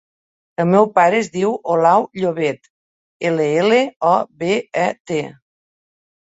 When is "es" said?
1.23-1.27